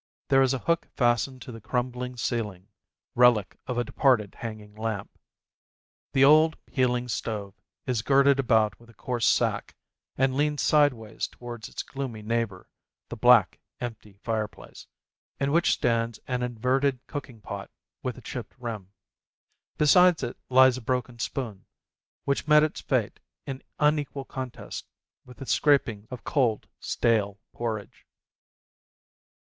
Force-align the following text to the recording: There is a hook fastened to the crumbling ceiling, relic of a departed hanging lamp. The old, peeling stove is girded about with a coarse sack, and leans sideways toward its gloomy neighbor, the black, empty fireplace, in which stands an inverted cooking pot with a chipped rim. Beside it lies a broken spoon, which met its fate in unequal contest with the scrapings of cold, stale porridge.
There 0.29 0.41
is 0.41 0.55
a 0.55 0.65
hook 0.65 0.87
fastened 0.95 1.43
to 1.43 1.51
the 1.51 1.61
crumbling 1.61 2.17
ceiling, 2.17 2.69
relic 3.13 3.59
of 3.67 3.77
a 3.77 3.83
departed 3.83 4.33
hanging 4.39 4.73
lamp. 4.73 5.15
The 6.13 6.25
old, 6.25 6.57
peeling 6.65 7.07
stove 7.07 7.53
is 7.85 8.01
girded 8.01 8.39
about 8.39 8.79
with 8.79 8.89
a 8.89 8.95
coarse 8.95 9.27
sack, 9.27 9.75
and 10.17 10.35
leans 10.35 10.63
sideways 10.63 11.27
toward 11.27 11.67
its 11.67 11.83
gloomy 11.83 12.23
neighbor, 12.23 12.67
the 13.09 13.15
black, 13.15 13.59
empty 13.79 14.17
fireplace, 14.23 14.87
in 15.39 15.51
which 15.51 15.73
stands 15.73 16.19
an 16.27 16.41
inverted 16.41 17.05
cooking 17.05 17.39
pot 17.39 17.69
with 18.01 18.17
a 18.17 18.21
chipped 18.21 18.55
rim. 18.57 18.93
Beside 19.77 20.23
it 20.23 20.35
lies 20.49 20.77
a 20.77 20.81
broken 20.81 21.19
spoon, 21.19 21.67
which 22.25 22.47
met 22.47 22.63
its 22.63 22.81
fate 22.81 23.19
in 23.45 23.61
unequal 23.77 24.25
contest 24.25 24.87
with 25.25 25.37
the 25.37 25.45
scrapings 25.45 26.07
of 26.09 26.23
cold, 26.23 26.67
stale 26.79 27.39
porridge. 27.53 28.07